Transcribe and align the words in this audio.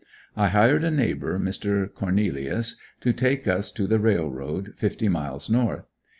I 0.35 0.47
hired 0.47 0.83
a 0.83 0.89
neighbor, 0.89 1.37
Mr. 1.37 1.87
Cornelious, 1.87 2.75
to 3.01 3.13
take 3.13 3.47
us 3.47 3.71
to 3.73 3.85
the 3.85 3.99
Railroad, 3.99 4.73
fifty 4.75 5.09
miles 5.09 5.47
north. 5.47 5.91